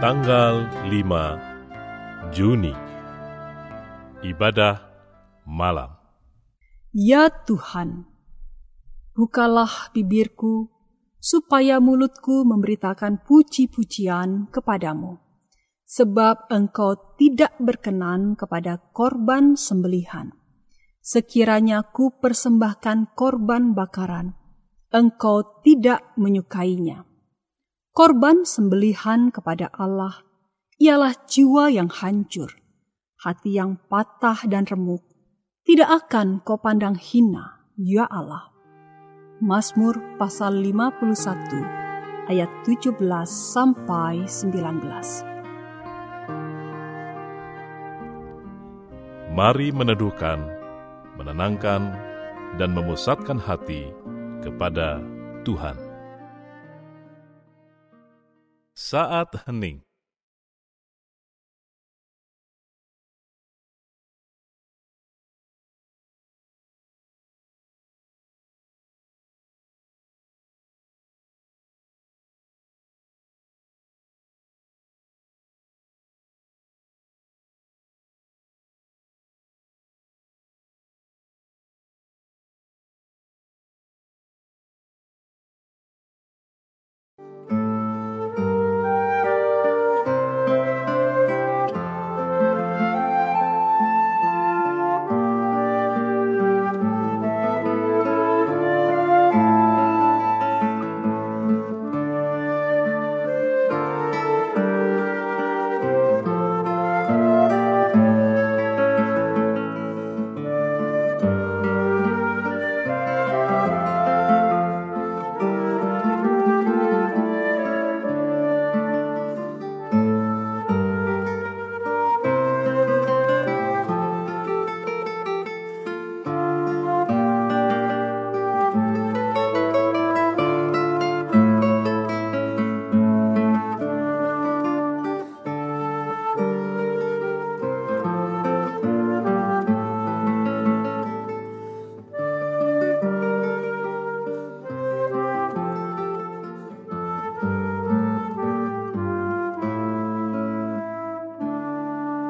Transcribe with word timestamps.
Tanggal 0.00 0.64
5 0.88 2.34
Juni 2.34 2.72
Ibadah 4.26 4.80
Malam 5.44 5.92
Ya 6.96 7.30
Tuhan, 7.30 8.08
bukalah 9.14 9.94
bibirku 9.94 10.72
supaya 11.20 11.78
mulutku 11.78 12.42
memberitakan 12.48 13.22
puji-pujian 13.22 14.48
kepadamu. 14.50 15.29
Sebab 15.90 16.54
engkau 16.54 17.18
tidak 17.18 17.58
berkenan 17.58 18.38
kepada 18.38 18.78
korban 18.94 19.58
sembelihan. 19.58 20.30
Sekiranya 21.02 21.82
ku 21.82 22.14
persembahkan 22.14 23.18
korban 23.18 23.74
bakaran, 23.74 24.38
engkau 24.94 25.42
tidak 25.66 26.14
menyukainya. 26.14 27.02
Korban 27.90 28.46
sembelihan 28.46 29.34
kepada 29.34 29.66
Allah 29.74 30.22
ialah 30.78 31.26
jiwa 31.26 31.74
yang 31.74 31.90
hancur, 31.90 32.54
hati 33.26 33.58
yang 33.58 33.82
patah 33.90 34.46
dan 34.46 34.70
remuk. 34.70 35.02
Tidak 35.66 35.90
akan 35.90 36.38
kau 36.46 36.62
pandang 36.62 36.94
hina, 36.94 37.66
ya 37.74 38.06
Allah. 38.06 38.54
Mazmur 39.42 39.98
pasal 40.22 40.62
51 40.62 42.30
ayat 42.30 42.50
17 42.62 42.94
sampai 43.26 44.22
19. 44.30 45.39
Mari 49.40 49.72
meneduhkan, 49.72 50.36
menenangkan, 51.16 51.96
dan 52.60 52.76
memusatkan 52.76 53.40
hati 53.40 53.88
kepada 54.44 55.00
Tuhan. 55.48 55.80
Saat 58.76 59.32
hening 59.48 59.80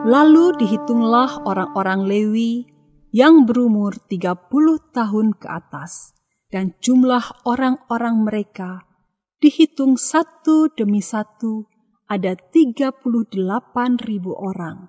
Lalu 0.00 0.56
dihitunglah 0.56 1.44
orang-orang 1.44 2.08
Lewi 2.08 2.64
yang 3.12 3.44
berumur 3.44 4.00
30 4.08 4.48
tahun 4.96 5.36
ke 5.36 5.44
atas, 5.44 6.16
dan 6.48 6.72
jumlah 6.80 7.44
orang-orang 7.44 8.24
mereka 8.24 8.88
dihitung 9.44 10.00
satu 10.00 10.72
demi 10.72 11.04
satu 11.04 11.68
ada 12.08 12.32
38 12.32 12.96
ribu 14.08 14.32
orang. 14.40 14.88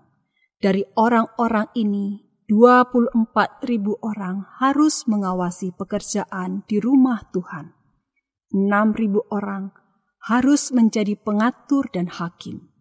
Dari 0.63 0.87
orang-orang 0.95 1.67
ini, 1.75 2.23
24 2.47 3.67
ribu 3.67 3.99
orang 3.99 4.47
harus 4.63 5.11
mengawasi 5.11 5.75
pekerjaan 5.75 6.63
di 6.71 6.79
rumah 6.79 7.19
Tuhan. 7.35 7.75
6 8.55 8.63
ribu 8.95 9.27
orang 9.27 9.75
harus 10.23 10.71
menjadi 10.71 11.19
pengatur 11.19 11.91
dan 11.91 12.07
hakim. 12.07 12.71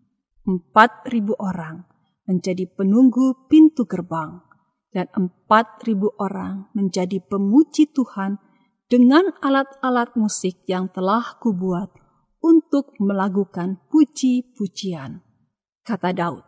4 0.46 1.10
ribu 1.10 1.34
orang 1.34 1.89
menjadi 2.28 2.68
penunggu 2.68 3.48
pintu 3.48 3.86
gerbang, 3.88 4.42
dan 4.90 5.06
empat 5.14 5.86
ribu 5.86 6.10
orang 6.18 6.68
menjadi 6.74 7.22
pemuji 7.22 7.88
Tuhan 7.94 8.42
dengan 8.90 9.30
alat-alat 9.38 10.18
musik 10.18 10.66
yang 10.66 10.90
telah 10.90 11.38
kubuat 11.38 11.94
untuk 12.42 12.98
melakukan 12.98 13.78
puji-pujian. 13.86 15.22
Kata 15.86 16.10
Daud. 16.10 16.44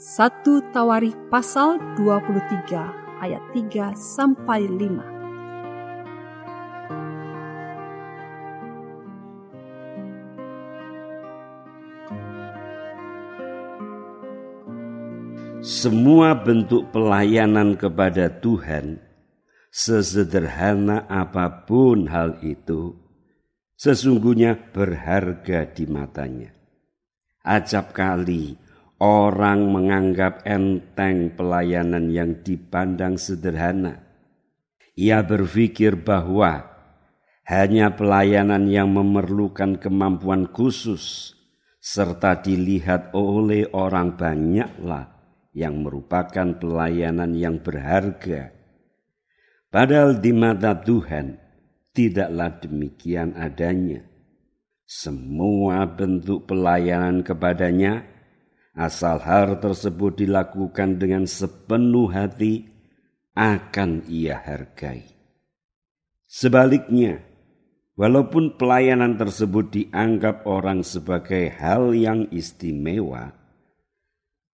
1 0.00 0.72
Tawarikh 0.72 1.28
pasal 1.28 1.76
23 1.98 3.20
ayat 3.20 3.42
3 3.52 3.92
sampai 3.92 4.64
5. 4.64 5.19
Semua 15.60 16.32
bentuk 16.32 16.88
pelayanan 16.88 17.76
kepada 17.76 18.32
Tuhan, 18.32 18.96
sesederhana 19.68 21.04
apa 21.04 21.68
pun 21.68 22.08
hal 22.08 22.40
itu, 22.40 22.96
sesungguhnya 23.76 24.56
berharga 24.72 25.68
di 25.68 25.84
matanya. 25.84 26.56
Acap 27.44 27.92
kali 27.92 28.56
orang 29.04 29.68
menganggap 29.68 30.48
enteng 30.48 31.36
pelayanan 31.36 32.08
yang 32.08 32.40
dipandang 32.40 33.20
sederhana. 33.20 34.00
Ia 34.96 35.20
berpikir 35.20 36.00
bahwa 36.00 36.72
hanya 37.44 37.92
pelayanan 37.92 38.64
yang 38.64 38.96
memerlukan 38.96 39.76
kemampuan 39.76 40.48
khusus 40.48 41.36
serta 41.84 42.40
dilihat 42.40 43.12
oleh 43.12 43.68
orang 43.76 44.16
banyaklah 44.16 45.19
yang 45.50 45.82
merupakan 45.82 46.56
pelayanan 46.58 47.34
yang 47.34 47.58
berharga. 47.58 48.54
Padahal 49.70 50.18
di 50.18 50.34
mata 50.34 50.74
Tuhan 50.74 51.38
tidaklah 51.94 52.58
demikian 52.62 53.34
adanya. 53.38 54.06
Semua 54.86 55.86
bentuk 55.86 56.50
pelayanan 56.50 57.22
kepadanya, 57.22 58.02
asal 58.74 59.22
hal 59.22 59.62
tersebut 59.62 60.18
dilakukan 60.18 60.98
dengan 60.98 61.30
sepenuh 61.30 62.10
hati, 62.10 62.66
akan 63.38 64.02
ia 64.10 64.34
hargai. 64.42 65.06
Sebaliknya, 66.26 67.22
walaupun 67.94 68.58
pelayanan 68.58 69.14
tersebut 69.14 69.70
dianggap 69.70 70.42
orang 70.46 70.82
sebagai 70.82 71.54
hal 71.54 71.94
yang 71.94 72.26
istimewa, 72.34 73.39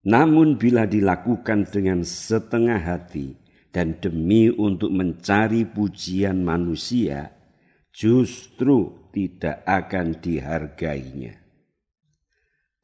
namun 0.07 0.55
bila 0.55 0.87
dilakukan 0.87 1.67
dengan 1.67 2.07
setengah 2.07 2.79
hati 2.79 3.35
dan 3.75 3.99
demi 3.99 4.47
untuk 4.55 4.95
mencari 4.95 5.67
pujian 5.67 6.47
manusia, 6.47 7.35
justru 7.91 9.11
tidak 9.11 9.67
akan 9.67 10.23
dihargainya. 10.23 11.43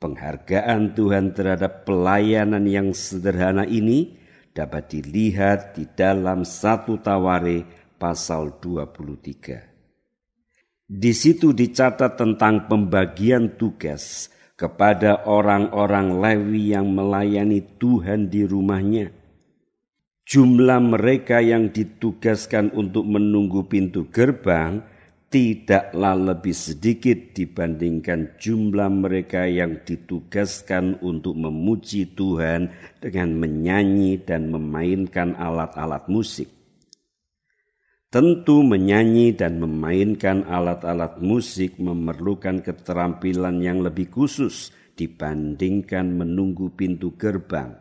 Penghargaan 0.03 0.99
Tuhan 0.99 1.31
terhadap 1.31 1.87
pelayanan 1.87 2.67
yang 2.67 2.91
sederhana 2.91 3.71
ini 3.71 4.19
dapat 4.51 4.91
dilihat 4.91 5.79
di 5.79 5.87
dalam 5.95 6.43
satu 6.43 6.99
Taware 6.99 7.63
pasal 8.03 8.59
23. 8.59 10.91
Di 10.91 11.13
situ 11.15 11.55
dicatat 11.55 12.19
tentang 12.19 12.67
pembagian 12.67 13.55
tugas 13.55 14.27
kepada 14.63 15.27
orang-orang 15.27 16.23
Lewi 16.23 16.71
yang 16.71 16.95
melayani 16.95 17.67
Tuhan 17.83 18.31
di 18.31 18.47
rumahnya. 18.47 19.11
Jumlah 20.23 20.79
mereka 20.79 21.43
yang 21.43 21.75
ditugaskan 21.75 22.71
untuk 22.71 23.03
menunggu 23.03 23.67
pintu 23.67 24.07
gerbang 24.07 24.79
tidaklah 25.35 26.15
lebih 26.15 26.55
sedikit 26.55 27.35
dibandingkan 27.35 28.39
jumlah 28.39 28.87
mereka 28.87 29.51
yang 29.51 29.83
ditugaskan 29.83 31.03
untuk 31.03 31.35
memuji 31.35 32.15
Tuhan 32.15 32.71
dengan 33.03 33.35
menyanyi 33.35 34.23
dan 34.23 34.47
memainkan 34.55 35.35
alat-alat 35.35 36.07
musik. 36.07 36.62
Tentu 38.13 38.61
menyanyi 38.61 39.33
dan 39.33 39.57
memainkan 39.57 40.45
alat-alat 40.45 41.17
musik 41.25 41.81
memerlukan 41.81 42.61
keterampilan 42.61 43.65
yang 43.65 43.81
lebih 43.81 44.13
khusus 44.13 44.69
dibandingkan 44.93 46.21
menunggu 46.21 46.69
pintu 46.77 47.17
gerbang. 47.17 47.73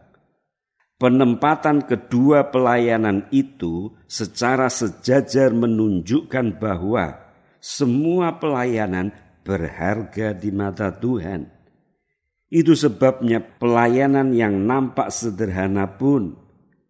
Penempatan 0.95 1.83
kedua 1.83 2.47
pelayanan 2.47 3.27
itu 3.35 3.91
secara 4.07 4.71
sejajar 4.71 5.51
menunjukkan 5.51 6.55
bahwa 6.63 7.19
semua 7.59 8.39
pelayanan 8.39 9.11
berharga 9.43 10.31
di 10.31 10.47
mata 10.55 10.95
Tuhan. 10.95 11.51
Itu 12.47 12.79
sebabnya 12.79 13.43
pelayanan 13.43 14.31
yang 14.31 14.63
nampak 14.63 15.11
sederhana 15.11 15.91
pun 15.99 16.39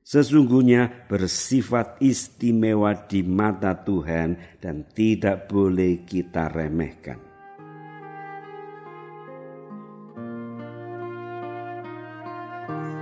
sesungguhnya 0.01 1.07
bersifat 1.07 2.01
istimewa 2.01 2.93
di 3.05 3.21
mata 3.21 3.77
Tuhan 3.77 4.59
dan 4.59 4.85
tidak 4.91 5.47
boleh 5.47 6.03
kita 6.05 6.49
remehkan. 6.49 7.31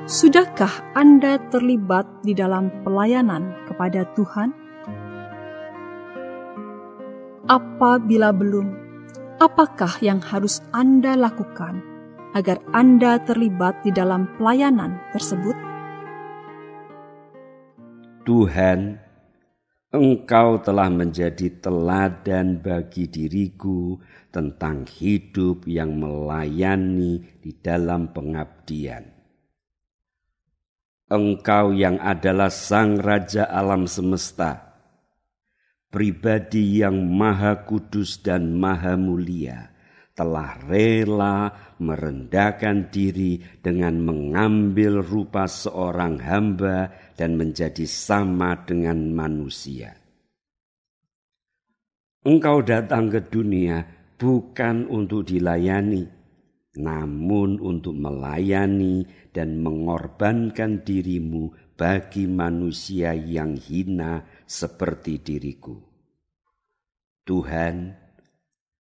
Sudahkah 0.10 0.98
Anda 0.98 1.38
terlibat 1.54 2.26
di 2.26 2.34
dalam 2.34 2.74
pelayanan 2.82 3.54
kepada 3.70 4.10
Tuhan? 4.18 4.50
Apabila 7.46 8.34
belum, 8.34 8.74
apakah 9.38 10.02
yang 10.02 10.18
harus 10.18 10.66
Anda 10.74 11.14
lakukan 11.14 11.86
agar 12.34 12.58
Anda 12.74 13.22
terlibat 13.22 13.86
di 13.86 13.94
dalam 13.94 14.26
pelayanan 14.42 14.98
tersebut? 15.14 15.69
Tuhan, 18.24 19.00
Engkau 19.90 20.62
telah 20.62 20.86
menjadi 20.86 21.50
teladan 21.66 22.62
bagi 22.62 23.10
diriku 23.10 23.98
tentang 24.30 24.86
hidup 24.86 25.66
yang 25.66 25.98
melayani 25.98 27.26
di 27.42 27.58
dalam 27.58 28.14
pengabdian. 28.14 29.10
Engkau 31.10 31.74
yang 31.74 31.98
adalah 31.98 32.54
Sang 32.54 33.02
Raja 33.02 33.50
alam 33.50 33.90
semesta, 33.90 34.78
pribadi 35.90 36.86
yang 36.86 37.10
maha 37.10 37.66
kudus 37.66 38.22
dan 38.22 38.54
maha 38.54 38.94
mulia, 38.94 39.69
telah 40.20 40.60
rela 40.68 41.48
merendahkan 41.80 42.92
diri 42.92 43.40
dengan 43.64 44.04
mengambil 44.04 45.00
rupa 45.00 45.48
seorang 45.48 46.20
hamba 46.20 46.92
dan 47.16 47.40
menjadi 47.40 47.88
sama 47.88 48.68
dengan 48.68 49.16
manusia. 49.16 49.96
Engkau 52.28 52.60
datang 52.68 53.08
ke 53.08 53.32
dunia 53.32 53.88
bukan 54.20 54.92
untuk 54.92 55.24
dilayani, 55.24 56.04
namun 56.76 57.56
untuk 57.64 57.96
melayani 57.96 59.08
dan 59.32 59.64
mengorbankan 59.64 60.84
dirimu 60.84 61.72
bagi 61.80 62.28
manusia 62.28 63.16
yang 63.16 63.56
hina 63.56 64.28
seperti 64.44 65.24
diriku. 65.24 65.80
Tuhan, 67.24 68.09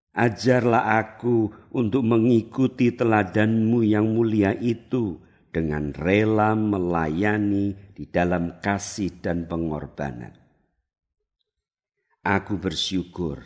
Ajarlah 0.09 0.97
aku 0.97 1.53
untuk 1.73 2.01
mengikuti 2.01 2.89
teladanmu 2.89 3.85
yang 3.85 4.09
mulia 4.09 4.57
itu 4.57 5.21
dengan 5.49 5.93
rela 5.93 6.57
melayani 6.57 7.93
di 7.93 8.09
dalam 8.09 8.57
kasih 8.57 9.21
dan 9.21 9.45
pengorbanan. 9.45 10.33
Aku 12.25 12.57
bersyukur 12.57 13.41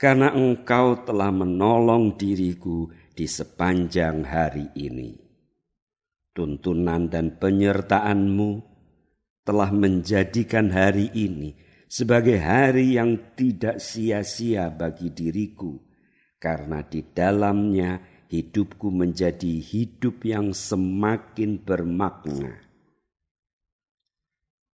karena 0.00 0.32
engkau 0.32 1.04
telah 1.04 1.28
menolong 1.28 2.16
diriku 2.16 2.88
di 3.12 3.28
sepanjang 3.28 4.24
hari 4.24 4.72
ini. 4.72 5.12
Tuntunan 6.32 7.12
dan 7.12 7.36
penyertaanmu 7.36 8.50
telah 9.44 9.68
menjadikan 9.74 10.72
hari 10.72 11.12
ini 11.12 11.52
sebagai 11.90 12.38
hari 12.38 12.94
yang 12.94 13.34
tidak 13.34 13.82
sia-sia 13.82 14.70
bagi 14.70 15.10
diriku, 15.10 15.74
karena 16.38 16.86
di 16.86 17.02
dalamnya 17.02 17.98
hidupku 18.30 18.94
menjadi 18.94 19.58
hidup 19.58 20.22
yang 20.22 20.54
semakin 20.54 21.58
bermakna. 21.58 22.62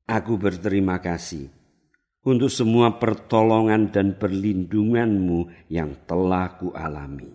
Aku 0.04 0.36
berterima 0.36 1.00
kasih 1.00 1.48
untuk 2.20 2.52
semua 2.52 3.00
pertolongan 3.00 3.88
dan 3.88 4.20
perlindunganmu 4.20 5.72
yang 5.72 5.96
telah 6.04 6.52
kualami. 6.60 7.32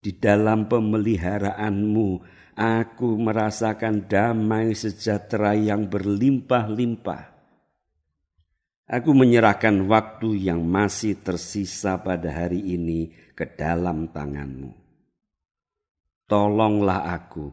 Di 0.00 0.16
dalam 0.16 0.64
pemeliharaanmu, 0.64 2.08
aku 2.56 3.08
merasakan 3.20 4.08
damai 4.08 4.72
sejahtera 4.72 5.54
yang 5.54 5.86
berlimpah-limpah 5.86 7.35
Aku 8.86 9.18
menyerahkan 9.18 9.82
waktu 9.90 10.46
yang 10.46 10.62
masih 10.62 11.18
tersisa 11.18 11.98
pada 11.98 12.30
hari 12.30 12.62
ini 12.62 13.10
ke 13.34 13.42
dalam 13.42 14.14
tanganmu. 14.14 14.70
Tolonglah 16.30 17.10
aku 17.10 17.50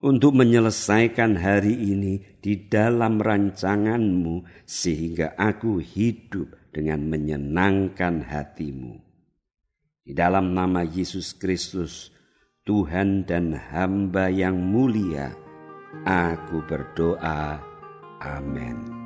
untuk 0.00 0.32
menyelesaikan 0.32 1.36
hari 1.36 1.76
ini 1.76 2.40
di 2.40 2.68
dalam 2.72 3.20
rancanganmu 3.20 4.64
sehingga 4.64 5.36
aku 5.36 5.76
hidup 5.76 6.72
dengan 6.72 7.04
menyenangkan 7.04 8.24
hatimu. 8.24 8.96
Di 10.08 10.16
dalam 10.16 10.56
nama 10.56 10.80
Yesus 10.84 11.36
Kristus, 11.36 12.08
Tuhan 12.64 13.28
dan 13.28 13.52
hamba 13.52 14.32
yang 14.32 14.56
mulia, 14.56 15.36
aku 16.08 16.64
berdoa. 16.64 17.60
Amin. 18.24 19.05